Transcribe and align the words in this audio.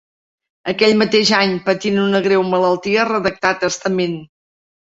Aquell 0.71 0.95
mateix 1.01 1.31
any, 1.41 1.53
patint 1.67 2.01
una 2.05 2.23
greu 2.29 2.47
malaltia, 2.55 3.07
redactà 3.13 3.55
testament. 3.69 4.21